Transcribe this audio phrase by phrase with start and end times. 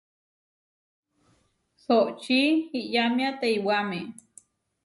[1.83, 2.39] Soʼočí
[2.79, 3.99] iyámia teiwáme.